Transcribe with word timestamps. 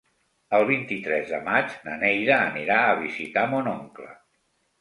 El 0.59 0.63
vint-i-tres 0.69 1.29
de 1.33 1.41
maig 1.49 1.75
na 1.89 1.99
Neida 2.05 2.39
anirà 2.49 2.81
a 2.89 2.99
visitar 3.05 3.47
mon 3.53 3.71
oncle. 3.75 4.09